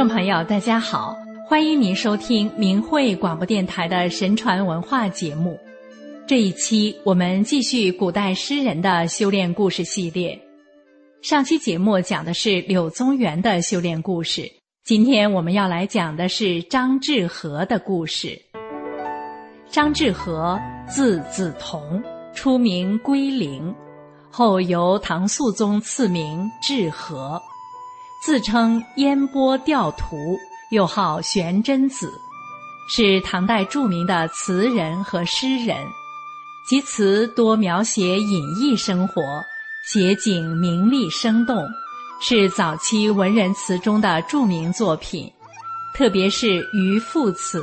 [0.00, 1.14] 众朋友，大家好，
[1.46, 5.60] 欢迎您收听明慧广播电台的神传文化节目。
[6.26, 10.40] 这一期我们继续古代诗人的修炼故事系列。
[11.20, 14.50] 上期节目讲的是柳宗元的修炼故事，
[14.84, 18.40] 今天我们要来讲的是张志和的故事。
[19.68, 23.74] 张志和字子同，初名归陵，
[24.30, 27.38] 后由唐肃宗赐名志和。
[28.22, 30.38] 自称烟波钓徒，
[30.72, 32.12] 又号玄真子，
[32.86, 35.78] 是唐代著名的词人和诗人，
[36.68, 39.22] 其词多描写隐逸生活，
[39.88, 41.66] 写景明丽生动，
[42.20, 45.32] 是早期文人词中的著名作品。
[45.94, 47.58] 特别是《渔父词》：“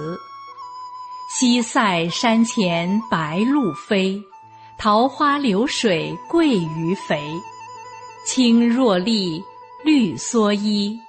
[1.39, 4.19] 西塞山前白鹭飞，
[4.79, 7.31] 桃花流水鳜鱼肥。
[8.25, 9.39] 青箬笠。”
[9.87, 10.99] 绿蓑衣，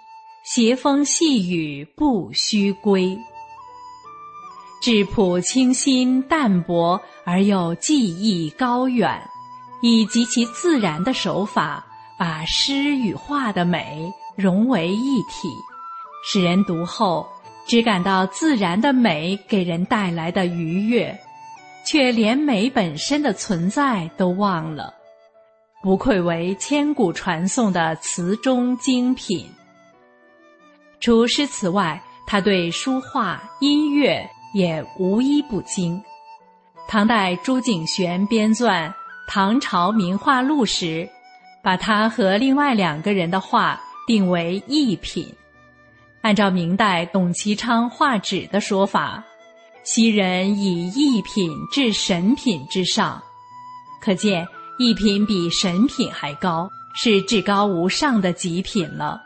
[0.45, 3.19] 斜风细雨不须归。
[4.81, 9.21] 质朴清新淡泊而又技艺高远，
[9.83, 11.85] 以极其自然的手法，
[12.17, 15.49] 把诗与画的美融为一体，
[16.25, 17.27] 使人读后
[17.67, 21.19] 只感到自然的美给人带来的愉悦，
[21.85, 24.95] 却连美本身的存在都忘了。
[25.81, 29.49] 不愧为千古传颂的词中精品。
[30.99, 36.03] 除诗词外，他对书画、音乐也无一不精。
[36.89, 38.89] 唐代朱景玄编撰
[39.29, 41.09] 《唐朝名画录》时，
[41.63, 45.33] 把他和另外两个人的画定为一品。
[46.23, 49.23] 按照明代董其昌画纸的说法，
[49.85, 53.23] 昔人以一品至神品之上，
[54.01, 54.45] 可见。
[54.81, 59.21] 一品比神品还高，是至高无上的极品了。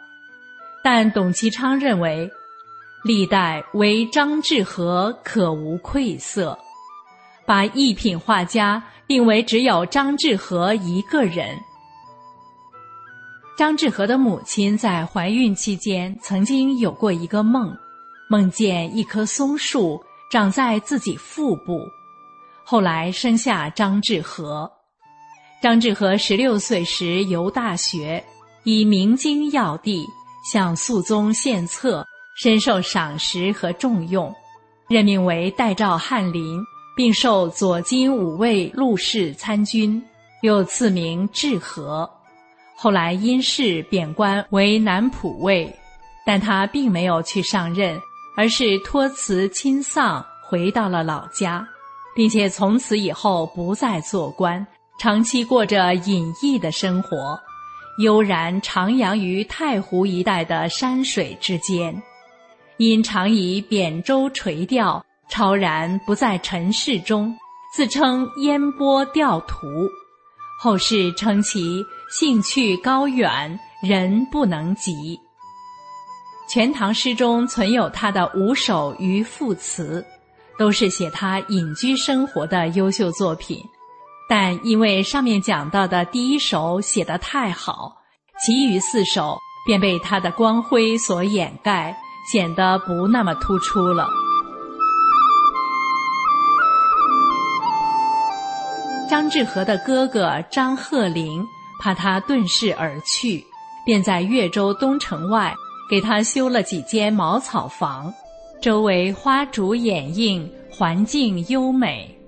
[0.82, 2.30] 但董其昌认为，
[3.04, 6.58] 历代唯张志和可无愧色，
[7.44, 11.54] 把一品画家定为只有张志和一个人。
[13.54, 17.76] 张志和的母亲在怀孕期间曾经有过一个梦，
[18.26, 21.86] 梦见一棵松树长在自己腹部，
[22.64, 24.70] 后来生下张志和。
[25.62, 28.22] 张志和十六岁时游大学，
[28.64, 30.04] 以明经要地
[30.52, 32.04] 向肃宗献策，
[32.36, 34.34] 深受赏识和重用，
[34.88, 36.60] 任命为代诏翰林，
[36.96, 40.02] 并授左金五位录事参军，
[40.42, 42.10] 又赐名志和。
[42.74, 45.72] 后来因事贬官为南浦尉，
[46.26, 47.96] 但他并没有去上任，
[48.36, 51.64] 而是托辞亲丧回到了老家，
[52.16, 54.66] 并且从此以后不再做官。
[55.02, 57.36] 长期过着隐逸的生活，
[57.98, 62.00] 悠然徜徉于太湖一带的山水之间，
[62.76, 67.36] 因常以扁舟垂钓，超然不在尘世中，
[67.74, 69.66] 自称烟波钓徒。
[70.60, 74.92] 后世称其兴趣高远，人不能及。
[76.48, 80.06] 《全唐诗》中存有他的五首渔父词，
[80.56, 83.58] 都是写他隐居生活的优秀作品。
[84.34, 87.92] 但因为上面讲到的第一首写得太好，
[88.42, 91.94] 其余四首便被他的光辉所掩盖，
[92.32, 94.08] 显得不那么突出了。
[99.10, 101.46] 张志和的哥哥张鹤龄
[101.78, 103.44] 怕他遁世而去，
[103.84, 105.54] 便在越州东城外
[105.90, 108.10] 给他修了几间茅草房，
[108.62, 112.21] 周围花竹掩映，环境优美。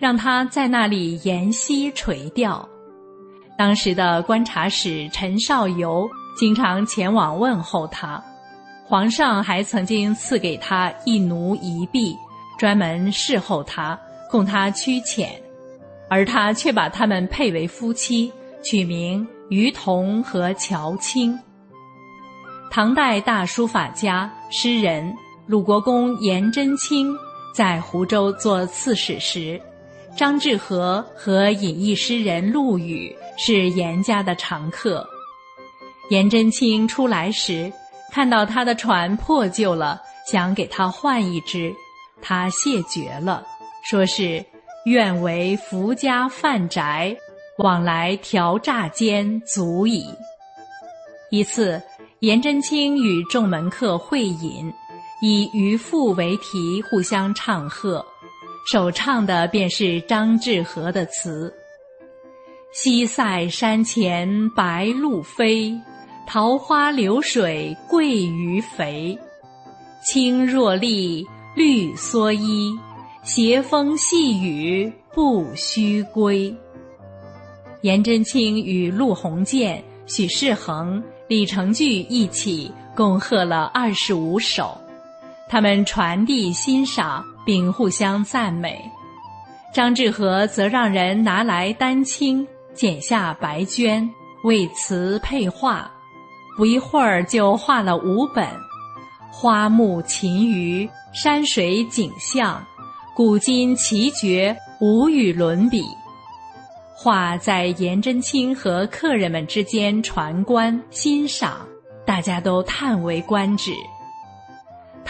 [0.00, 2.66] 让他在那里沿溪垂钓。
[3.58, 8.20] 当时的观察使陈少游经常前往问候他，
[8.86, 12.16] 皇上还曾经赐给他一奴一婢，
[12.58, 13.96] 专门侍候他，
[14.30, 15.28] 供他驱遣，
[16.08, 18.32] 而他却把他们配为夫妻，
[18.64, 21.38] 取名于同和乔清。
[22.70, 25.14] 唐代大书法家、诗人
[25.46, 27.14] 鲁国公颜真卿
[27.54, 29.60] 在湖州做刺史时。
[30.16, 35.08] 张志和和隐逸诗人陆羽是严家的常客。
[36.10, 37.72] 颜真卿出来时，
[38.12, 41.72] 看到他的船破旧了，想给他换一只，
[42.20, 43.46] 他谢绝了，
[43.88, 44.44] 说是
[44.84, 47.16] 愿为福家饭宅，
[47.58, 50.04] 往来调诈间足矣。
[51.30, 51.80] 一次，
[52.18, 54.70] 颜真卿与众门客会饮，
[55.22, 58.04] 以渔父为题，互相唱和。
[58.66, 61.52] 首唱的便是张志和的词
[62.72, 65.74] ：“西塞山前白鹭飞，
[66.26, 69.18] 桃花流水鳜鱼肥。
[70.04, 71.26] 青箬笠，
[71.56, 72.70] 绿蓑衣，
[73.24, 76.54] 斜风细雨不须归。
[77.82, 84.78] 颜真卿与陆鸿渐、许世恒、李成炬一起共贺了二十五首，
[85.48, 88.80] 他们传递欣赏并互相赞美。
[89.72, 94.08] 张志和则让人拿来丹青，剪下白绢，
[94.44, 95.90] 为词配画，
[96.56, 98.46] 不一会儿就画了五本。
[99.30, 102.62] 花木禽鱼、山水景象、
[103.14, 105.84] 古今奇绝，无与伦比。
[106.92, 111.66] 画在颜真卿和客人们之间传观欣赏，
[112.04, 113.70] 大家都叹为观止。《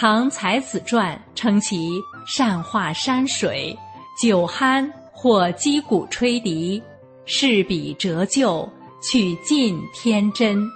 [0.00, 1.90] 唐才子传》称其
[2.26, 3.78] 善画山水，
[4.18, 6.82] 酒酣或击鼓吹笛，
[7.26, 8.66] 饰笔折旧，
[9.02, 10.66] 取尽天真。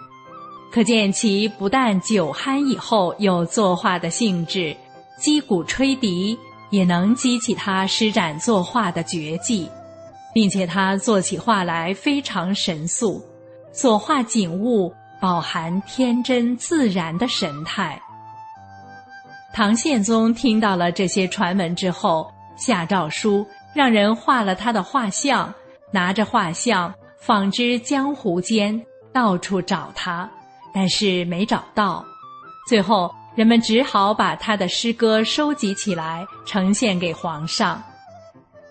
[0.70, 4.76] 可见其不但酒酣以后有作画的兴致，
[5.18, 6.38] 击鼓吹笛
[6.68, 9.66] 也能激起他施展作画的绝技，
[10.34, 13.24] 并且他做起画来非常神速，
[13.72, 17.98] 所画景物饱含天真自然的神态。
[19.54, 25.54] 唐宪宗听到了这些传闻之后，下诏书让人画了他的画像，
[25.92, 30.28] 拿着画像访之江湖间，到处找他。
[30.74, 32.04] 但是没找到，
[32.68, 37.80] 最后人们只好把他的诗歌收集起来，呈现给皇上。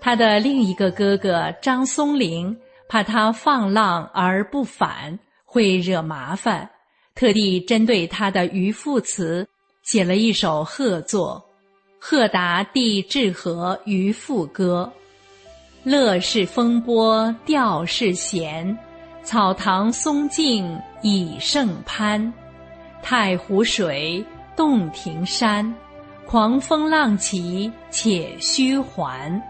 [0.01, 2.53] 他的另一个哥哥张松龄
[2.89, 6.69] 怕他放浪而不返会惹麻烦，
[7.15, 9.47] 特地针对他的渔父词
[9.83, 11.44] 写了一首贺作
[12.00, 14.89] 《贺达弟志和渔父歌》：
[15.89, 18.75] 乐是风波钓是闲。
[19.25, 22.33] 草堂松径已胜攀，
[23.01, 25.74] 太湖水洞庭山，
[26.25, 29.41] 狂风浪起且须还。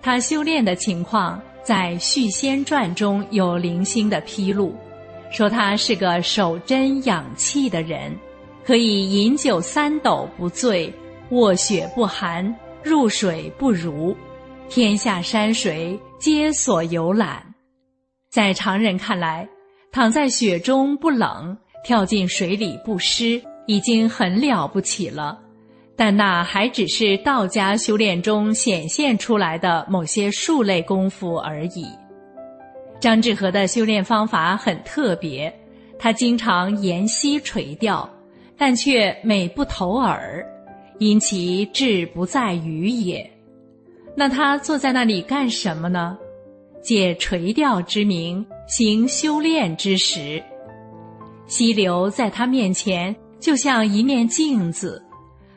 [0.00, 4.74] 他修炼的情况在《续仙传》中有零星的披露，
[5.30, 8.16] 说他是个守真养气的人，
[8.64, 10.92] 可以饮酒三斗不醉，
[11.30, 14.16] 卧雪不寒，入水不濡，
[14.68, 17.44] 天下山水皆所游览。
[18.30, 19.48] 在常人看来，
[19.90, 25.38] 躺在雪中不冷，跳进水里不湿，已经很了不起了。
[25.94, 31.86] 但那还只是道家修炼中显现出来的某些术类功夫而已。
[32.98, 35.52] 张志和的修炼方法很特别，
[35.98, 38.08] 他经常沿溪垂钓，
[38.64, 40.46] 但却美不投耳，
[41.00, 43.28] 因其志不在于也。
[44.16, 46.16] 那他坐在那里干什么呢？
[46.80, 50.40] 借垂钓之名行修炼之时，
[51.48, 55.04] 溪流在他面前就像一面镜子，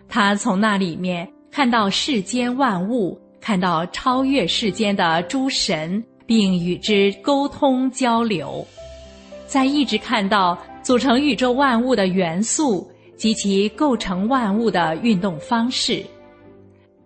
[0.10, 8.66] 他从那里面看到世间万物，看到超越世间的诸神，并与之沟通交流，
[9.46, 16.06] 在一直看到组成宇宙万物的元素及其构成万物的运动方式。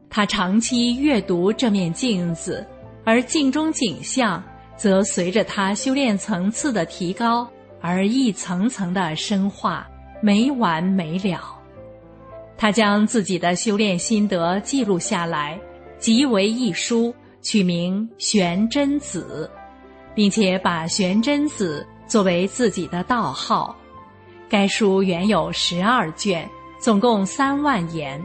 [0.09, 2.65] 他长期阅读这面镜子。
[3.05, 4.43] 而镜中景象，
[4.77, 7.49] 则随着他修炼层次的提高
[7.81, 9.87] 而一层层的深化，
[10.21, 11.57] 没完没了。
[12.55, 15.59] 他将自己的修炼心得记录下来，
[15.97, 17.11] 集为一书，
[17.41, 19.49] 取名《玄真子》，
[20.13, 23.75] 并且把玄真子作为自己的道号。
[24.49, 28.19] 该书原有十二卷，总共三万言，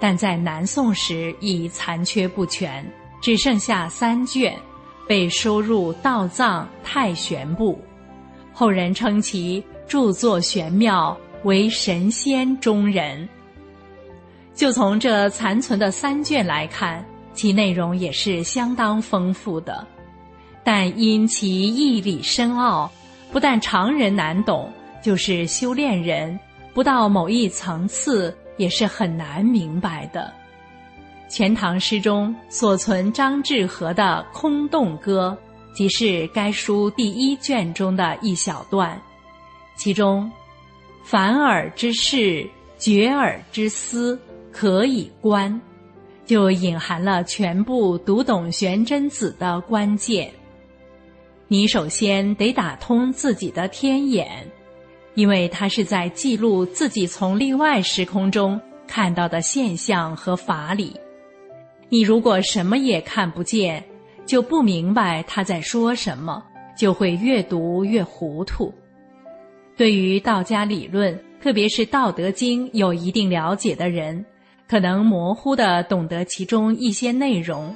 [0.00, 2.84] 但在南宋时已残缺不全。
[3.20, 4.58] 只剩下三卷，
[5.06, 7.80] 被收入道藏太玄部，
[8.52, 13.28] 后人称其著作玄妙，为神仙中人。
[14.54, 19.86] 就从这残存的三卷来看，其内容也是相当丰富的，
[20.64, 22.90] 但因其义理深奥，
[23.30, 26.38] 不但常人难懂，就是修炼人
[26.72, 30.32] 不到某一层次，也是很难明白的。
[31.34, 35.36] 《全唐诗》中所存张志和的《空洞歌》，
[35.76, 39.00] 即是该书第一卷中的一小段。
[39.76, 40.30] 其中
[41.04, 42.46] “凡尔之事，
[42.78, 44.20] 绝尔之思，
[44.52, 45.58] 可以观”，
[46.26, 50.30] 就隐含了全部读懂玄真子的关键。
[51.48, 54.46] 你首先得打通自己的天眼，
[55.14, 60.92] 因为他是在记录自己从另外时空中看到的现象和法理。
[61.88, 63.84] 你如果什么也看不见，
[64.24, 66.42] 就不明白他在说什么，
[66.76, 68.72] 就会越读越糊涂。
[69.76, 74.24] 对于道家理论，特别是《道德经》有一定了解的人，
[74.68, 77.74] 可能模糊的懂得其中一些内容，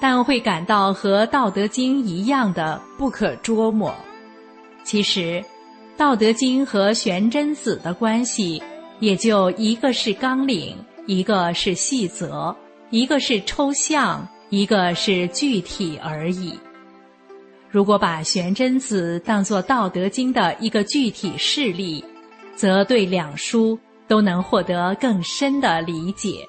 [0.00, 3.94] 但会感到和《道德经》一样的不可捉摸。
[4.84, 5.20] 其实，
[6.00, 8.62] 《道德经》和玄真子的关系，
[9.00, 12.56] 也就一个是纲领，一个是细则，
[12.88, 16.58] 一个是抽象，一个是具体而已。
[17.68, 22.02] 如果把玄真子当作《道德经》的一个具体事例，
[22.56, 23.78] 则对两书
[24.08, 26.48] 都能获得更深的理解。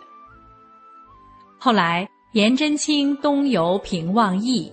[1.60, 4.72] 后来，颜真卿东游平望驿，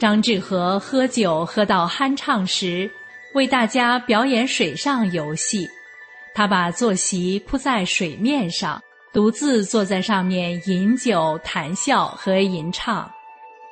[0.00, 2.90] 张志和喝酒喝到酣畅时，
[3.36, 5.68] 为大家表演水上游戏。
[6.34, 13.10] 他把坐席铺在水面上，独自坐在上面饮酒、谈笑和吟唱。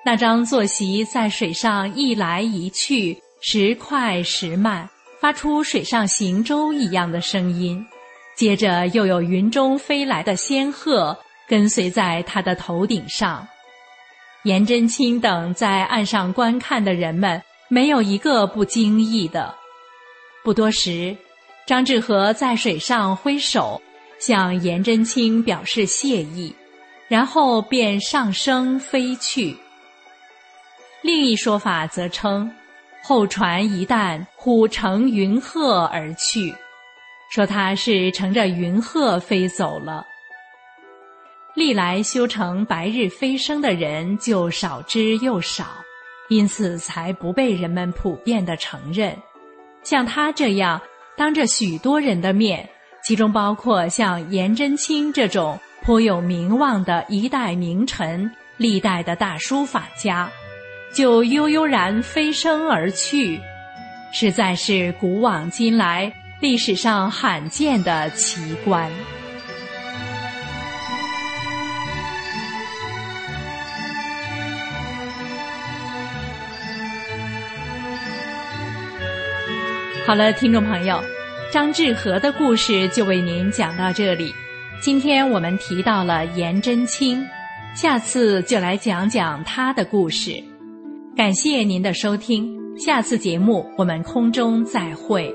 [0.04, 4.86] 那张坐席在水上一来一去，时快时慢，
[5.18, 7.82] 发出水上行舟一样的声音。
[8.36, 11.16] 接着又有云中飞来的仙鹤
[11.48, 13.48] 跟随在他的头顶上。
[14.42, 19.54] 颜真卿等在岸上观看的人们，没有一个不惊异的。
[20.42, 21.16] 不多时，
[21.66, 23.80] 张志和在水上挥手，
[24.18, 26.54] 向颜真卿表示谢意，
[27.08, 29.56] 然后便上升飞去。
[31.02, 32.50] 另一说法则称，
[33.02, 36.54] 后船一旦忽乘云鹤而去，
[37.30, 40.06] 说他是乘着云鹤飞走了。
[41.54, 45.83] 历来修成白日飞升的人就少之又少，
[46.28, 49.16] 因此才不被人们普遍的承认。
[49.82, 50.80] 像他这样
[51.16, 52.68] 当着许多人的面，
[53.04, 60.30] 其中包括像颜真卿这种颇有名望的一代名臣，历代的大书法家。
[60.94, 63.40] 就悠悠然飞升而去，
[64.12, 68.88] 实在是古往今来历史上罕见的奇观。
[80.06, 81.00] 好了，听众朋友，
[81.50, 84.34] 张志和的故事就为您讲到这里。
[84.78, 87.26] 今天我们提到了颜真卿，
[87.74, 90.32] 下次就来讲讲他的故事。
[91.16, 92.46] 感谢您的收听，
[92.78, 95.34] 下次节目我们空中再会。